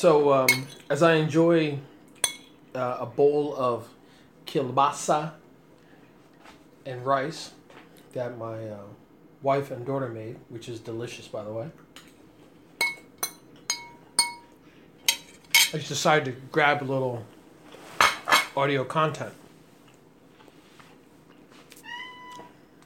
[0.00, 1.78] So, um, as I enjoy
[2.74, 3.86] uh, a bowl of
[4.46, 5.32] kielbasa
[6.86, 7.50] and rice
[8.14, 8.78] that my uh,
[9.42, 11.68] wife and daughter made, which is delicious, by the way,
[15.74, 17.26] I just decided to grab a little
[18.56, 19.34] audio content.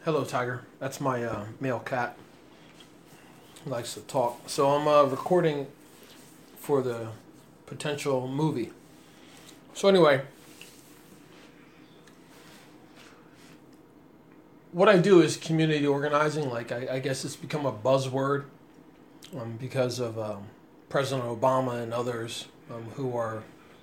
[0.05, 0.65] Hello, Tiger.
[0.81, 2.17] That's my uh, male cat.
[3.63, 4.49] He likes to talk.
[4.49, 5.69] So I'm uh, recording
[6.65, 7.09] for the
[7.67, 8.73] potential movie.
[9.75, 10.23] So anyway,
[14.73, 16.49] what I do is community organizing.
[16.49, 18.45] Like I, I guess it's become a buzzword
[19.39, 20.45] um, because of um,
[20.89, 23.43] President Obama and others um, who are,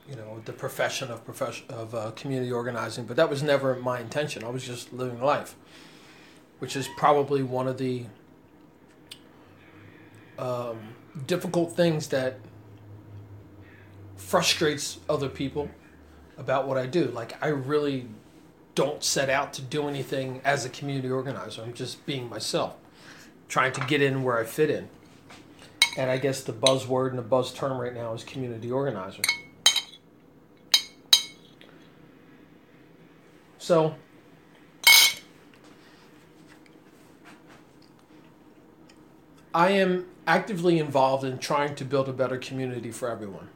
[0.10, 3.06] you know, the profession of profession of uh, community organizing.
[3.06, 4.44] But that was never my intention.
[4.44, 5.56] I was just living life,
[6.58, 8.06] which is probably one of the
[10.40, 10.80] um,
[11.28, 12.40] difficult things that
[14.22, 15.70] frustrates other people
[16.38, 17.06] about what I do.
[17.06, 18.08] Like I really
[18.76, 21.62] don't set out to do anything as a community organizer.
[21.62, 22.76] I'm just being myself,
[23.50, 24.88] trying to get in where I fit in.
[25.98, 29.24] And I guess the buzzword and the buzz term right now is community organizer.
[33.58, 33.96] So
[39.54, 43.50] I am actively involved in trying to build a better community for everyone.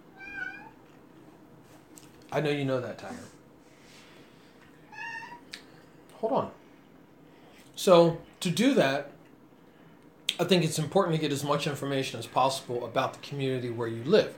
[2.35, 3.15] I know you know that, Tiger.
[6.15, 6.51] Hold on.
[7.77, 9.11] So, to do that,
[10.37, 13.87] I think it's important to get as much information as possible about the community where
[13.87, 14.35] you live.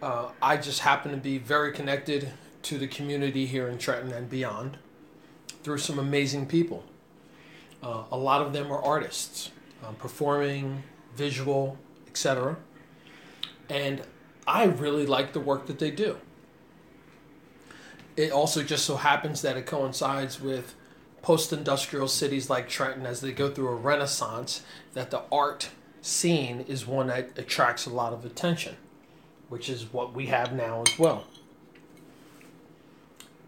[0.00, 2.30] Uh, I just happen to be very connected
[2.62, 4.78] to the community here in Trenton and beyond
[5.64, 6.84] through some amazing people.
[7.82, 9.50] Uh, a lot of them are artists,
[9.84, 10.84] um, performing,
[11.16, 12.56] visual, etc.
[13.68, 14.02] And
[14.48, 16.16] I really like the work that they do.
[18.16, 20.74] It also just so happens that it coincides with
[21.20, 24.62] post industrial cities like Trenton as they go through a renaissance,
[24.94, 25.68] that the art
[26.00, 28.76] scene is one that attracts a lot of attention,
[29.50, 31.26] which is what we have now as well.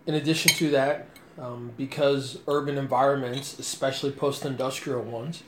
[0.06, 1.08] In addition to that,
[1.38, 5.44] um, because urban environments, especially post industrial ones,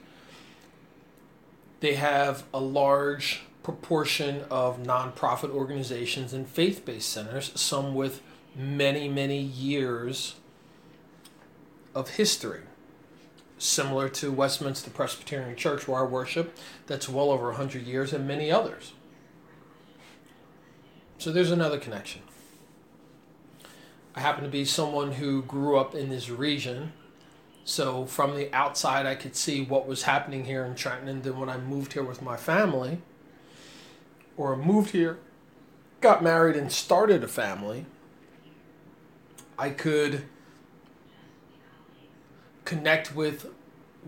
[1.80, 8.20] they have a large proportion of nonprofit organizations and faith based centers, some with
[8.54, 10.36] many, many years
[11.94, 12.62] of history.
[13.58, 18.50] Similar to Westminster Presbyterian Church, where I worship, that's well over 100 years, and many
[18.50, 18.92] others.
[21.18, 22.22] So there's another connection.
[24.16, 26.92] I happen to be someone who grew up in this region.
[27.64, 31.08] So from the outside, I could see what was happening here in Trenton.
[31.08, 32.98] And then when I moved here with my family,
[34.36, 35.18] or moved here,
[36.00, 37.86] got married, and started a family,
[39.58, 40.24] I could
[42.64, 43.46] connect with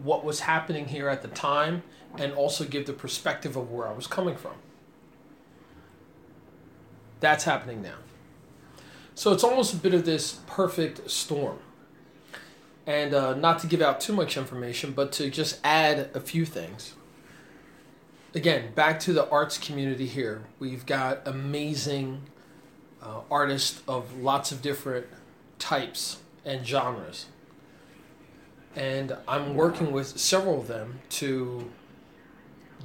[0.03, 1.83] what was happening here at the time
[2.19, 4.55] and also give the perspective of where I was coming from.
[7.21, 7.97] That's happening now.
[9.15, 11.59] So it's almost a bit of this perfect storm.
[12.87, 16.45] And uh, not to give out too much information, but to just add a few
[16.45, 16.95] things
[18.35, 20.43] again, back to the arts community here.
[20.59, 22.23] We've got amazing
[23.03, 25.07] uh, artists of lots of different
[25.59, 27.27] types and genres.
[28.75, 31.71] And I'm working with several of them to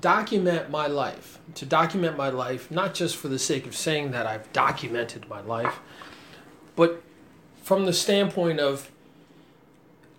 [0.02, 1.40] document my life.
[1.56, 5.42] To document my life, not just for the sake of saying that I've documented my
[5.42, 5.80] life,
[6.76, 7.02] but
[7.64, 8.92] from the standpoint of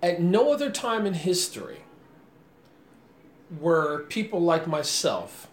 [0.02, 1.78] at no other time in history
[3.58, 5.48] were people like myself,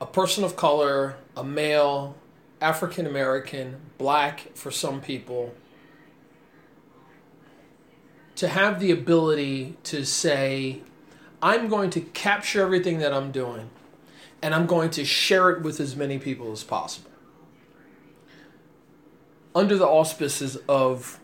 [0.00, 2.16] a person of color, a male,
[2.60, 5.54] African American, black for some people,
[8.36, 10.80] to have the ability to say,
[11.42, 13.70] I'm going to capture everything that I'm doing
[14.42, 17.10] and I'm going to share it with as many people as possible.
[19.54, 21.20] Under the auspices of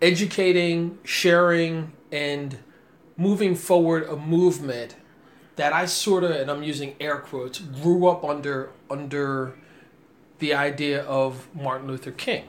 [0.00, 2.58] educating, sharing, and
[3.16, 4.96] moving forward a movement
[5.56, 9.54] that I sort of, and I'm using air quotes, grew up under under
[10.38, 12.48] the idea of Martin Luther King.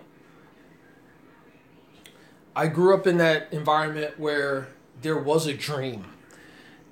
[2.56, 4.70] I grew up in that environment where
[5.02, 6.06] there was a dream,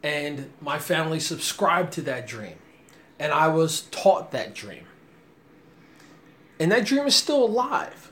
[0.04, 2.58] and my family subscribed to that dream,
[3.20, 4.86] and I was taught that dream.
[6.60, 8.12] And that dream is still alive.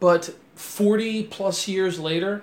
[0.00, 2.42] But 40 plus years later,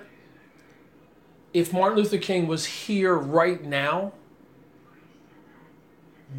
[1.52, 4.12] if Martin Luther King was here right now,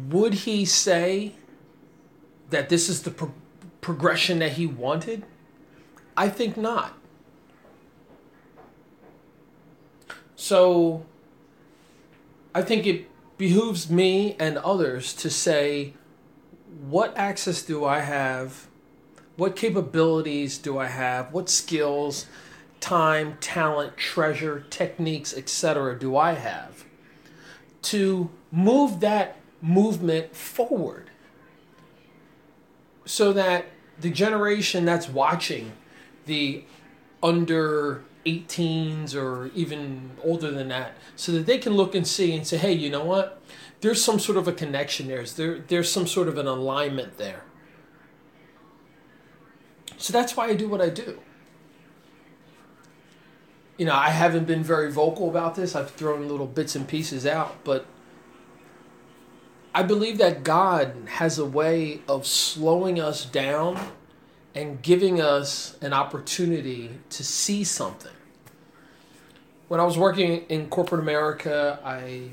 [0.08, 1.34] would he say
[2.50, 3.34] that this is the pro-
[3.80, 5.24] progression that he wanted?
[6.16, 6.94] I think not.
[10.36, 11.06] So
[12.54, 13.08] I think it
[13.38, 15.94] behooves me and others to say
[16.88, 18.66] what access do I have?
[19.36, 21.32] What capabilities do I have?
[21.32, 22.26] What skills,
[22.84, 25.98] time, talent, treasure, techniques, etc.
[25.98, 26.84] do I have
[27.80, 31.08] to move that movement forward?
[33.06, 33.64] So that
[33.98, 35.72] the generation that's watching
[36.26, 36.64] the
[37.22, 42.46] under 18s or even older than that so that they can look and see and
[42.46, 43.40] say hey you know what?
[43.80, 45.24] There's some sort of a connection there.
[45.24, 47.44] There there's some sort of an alignment there.
[49.96, 51.18] So that's why I do what I do
[53.76, 57.26] you know I haven't been very vocal about this I've thrown little bits and pieces
[57.26, 57.86] out but
[59.76, 63.80] I believe that God has a way of slowing us down
[64.54, 68.12] and giving us an opportunity to see something.
[69.66, 72.28] When I was working in corporate America, I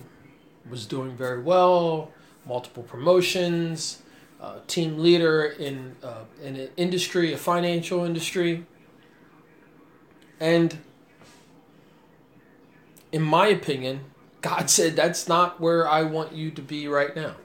[0.70, 2.12] was doing very well,
[2.46, 4.04] multiple promotions,
[4.40, 8.68] uh, team leader in, uh, in an industry, a financial industry.
[10.40, 10.78] And
[13.12, 14.06] in my opinion,
[14.42, 17.36] God said, That's not where I want you to be right now.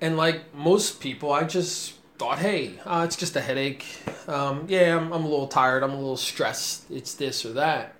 [0.00, 3.86] And like most people, I just thought, hey, uh, it's just a headache.
[4.28, 5.82] Um, yeah, I'm, I'm a little tired.
[5.82, 6.90] I'm a little stressed.
[6.90, 7.94] It's this or that.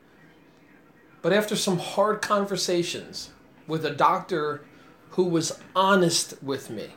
[1.23, 3.31] But after some hard conversations
[3.67, 4.63] with a doctor
[5.11, 6.89] who was honest with me,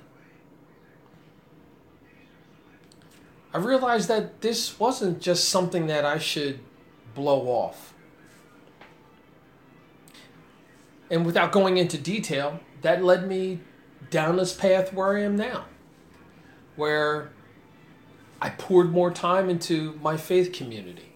[3.53, 6.59] I realized that this wasn't just something that I should
[7.13, 7.92] blow off.
[11.09, 13.59] And without going into detail, that led me
[14.09, 15.65] down this path where I am now
[16.75, 17.31] where
[18.41, 21.13] I poured more time into my faith community.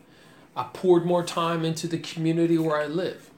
[0.56, 3.32] I poured more time into the community where I live.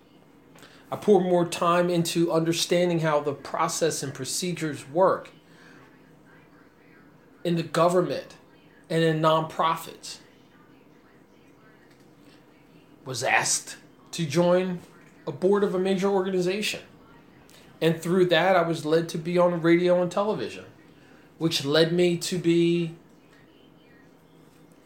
[0.92, 5.30] I poured more time into understanding how the process and procedures work
[7.44, 8.36] in the government
[8.90, 10.18] and in nonprofits.
[13.06, 13.78] Was asked
[14.12, 14.80] to join
[15.30, 16.82] a board of a major organization.
[17.82, 20.66] And through that, I was led to be on radio and television
[21.40, 22.94] which led me to be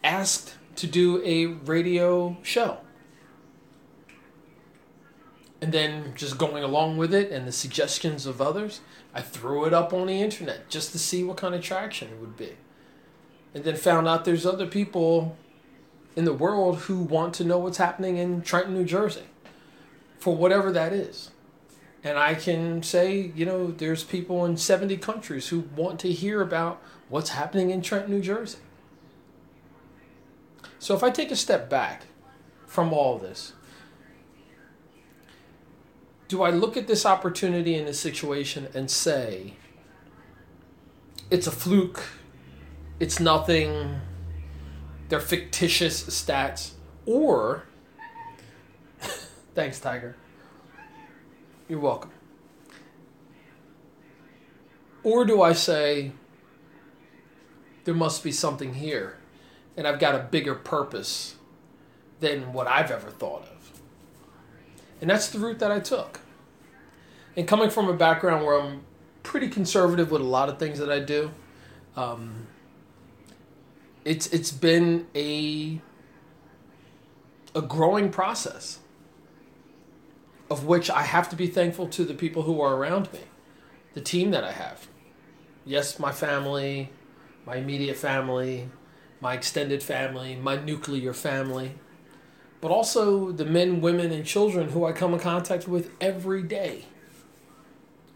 [0.02, 2.78] asked to do a radio show.
[5.60, 8.80] And then just going along with it and the suggestions of others,
[9.12, 12.20] I threw it up on the internet just to see what kind of traction it
[12.20, 12.52] would be.
[13.52, 15.36] And then found out there's other people
[16.16, 19.22] in the world who want to know what's happening in Trenton, New Jersey,
[20.18, 21.30] for whatever that is.
[22.02, 26.42] And I can say, you know, there's people in 70 countries who want to hear
[26.42, 28.58] about what's happening in Trenton, New Jersey.
[30.78, 32.02] So if I take a step back
[32.66, 33.54] from all this,
[36.28, 39.54] do I look at this opportunity in this situation and say,
[41.30, 42.02] it's a fluke,
[43.00, 44.00] it's nothing,
[45.08, 46.72] they're fictitious stats,
[47.06, 47.64] or,
[49.54, 50.16] thanks, Tiger
[51.68, 52.10] you're welcome.
[55.02, 56.12] Or do I say,
[57.84, 59.18] there must be something here,
[59.76, 61.36] and I've got a bigger purpose
[62.20, 63.72] than what I've ever thought of?
[65.00, 66.20] And that's the route that I took.
[67.36, 68.82] And coming from a background where I'm
[69.22, 71.32] pretty conservative with a lot of things that I do,
[71.96, 72.46] um,
[74.04, 75.80] it's it's been a
[77.54, 78.80] a growing process
[80.50, 83.20] of which I have to be thankful to the people who are around me,
[83.94, 84.86] the team that I have.
[85.64, 86.90] Yes, my family,
[87.46, 88.68] my immediate family,
[89.20, 91.72] my extended family, my nuclear family,
[92.60, 96.84] but also the men, women, and children who I come in contact with every day.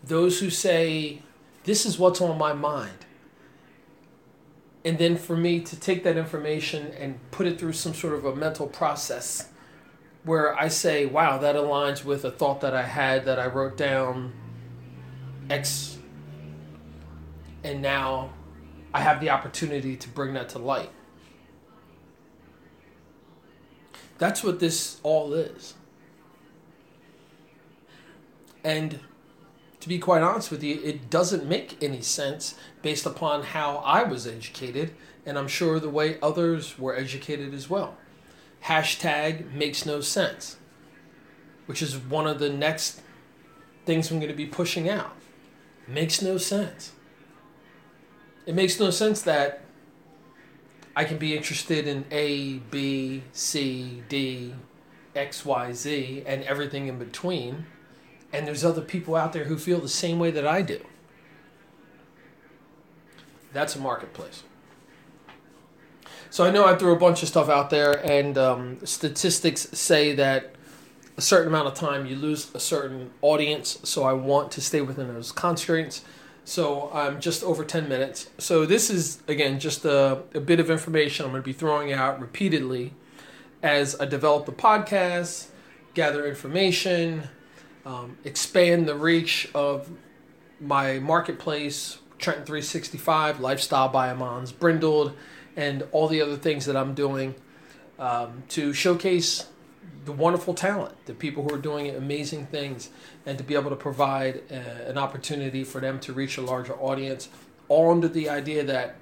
[0.02, 1.23] Those who say,
[1.64, 3.06] This is what's on my mind.
[4.85, 8.25] And then for me to take that information and put it through some sort of
[8.25, 9.49] a mental process
[10.25, 13.76] where I say, wow, that aligns with a thought that I had that I wrote
[13.76, 14.32] down
[15.48, 15.98] X,
[17.64, 18.30] and now
[18.92, 20.90] I have the opportunity to bring that to light.
[24.18, 25.75] That's what this all is.
[28.64, 29.00] And
[29.80, 34.02] to be quite honest with you, it doesn't make any sense based upon how I
[34.02, 34.92] was educated,
[35.25, 37.96] and I'm sure the way others were educated as well
[38.64, 40.56] hashtag makes no sense,
[41.66, 43.00] which is one of the next
[43.86, 45.12] things I'm going to be pushing out.
[45.86, 46.92] makes no sense.
[48.44, 49.62] It makes no sense that
[50.94, 54.54] I can be interested in A, B, C, D,
[55.14, 57.66] X, Y, Z, and everything in between,
[58.32, 60.84] and there's other people out there who feel the same way that I do.
[63.52, 64.42] That's a marketplace.
[66.30, 70.14] So I know I threw a bunch of stuff out there, and um, statistics say
[70.14, 70.54] that
[71.16, 73.78] a certain amount of time you lose a certain audience.
[73.82, 76.04] So I want to stay within those constraints.
[76.44, 78.30] So I'm just over 10 minutes.
[78.38, 81.92] So this is, again, just a, a bit of information I'm going to be throwing
[81.92, 82.94] out repeatedly
[83.62, 85.49] as I develop the podcast,
[85.94, 87.28] gather information,
[87.85, 89.90] um, expand the reach of
[90.61, 95.14] my marketplace, Trenton 365, Lifestyle by Amans Brindled,
[95.57, 97.35] and all the other things that I'm doing
[97.99, 99.47] um, to showcase
[100.05, 102.90] the wonderful talent, the people who are doing amazing things,
[103.26, 106.75] and to be able to provide uh, an opportunity for them to reach a larger
[106.75, 107.28] audience,
[107.69, 108.97] all under the idea that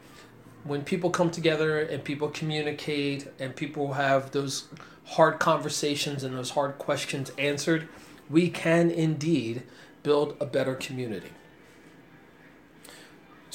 [0.65, 4.65] when people come together and people communicate and people have those
[5.05, 7.89] hard conversations and those hard questions answered,
[8.29, 9.63] we can indeed
[10.03, 11.31] build a better community.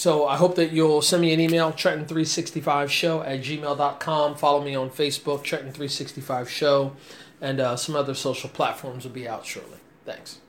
[0.01, 4.35] So I hope that you'll send me an email, Trenton365show at gmail.com.
[4.35, 6.93] Follow me on Facebook, Trenton365show,
[7.39, 9.77] and uh, some other social platforms will be out shortly.
[10.03, 10.39] Thanks.